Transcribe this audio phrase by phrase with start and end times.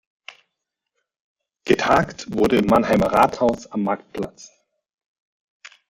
[1.63, 4.49] Getagt wurde im Mannheimer Rathaus am Marktplatz.